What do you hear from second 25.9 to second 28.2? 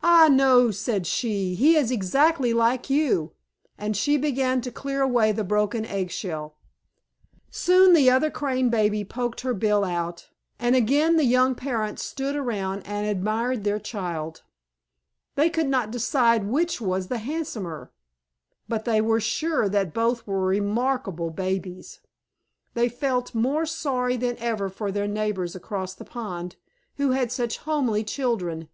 the pond, who had such homely